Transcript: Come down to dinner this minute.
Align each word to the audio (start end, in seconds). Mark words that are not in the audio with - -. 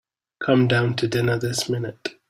Come 0.39 0.67
down 0.67 0.95
to 0.95 1.07
dinner 1.07 1.37
this 1.37 1.69
minute. 1.69 2.15